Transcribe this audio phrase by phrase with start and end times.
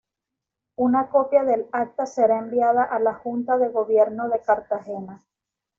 [0.77, 5.23] Una copia del Acta será enviada a la Junta de Gobierno de Cartagena.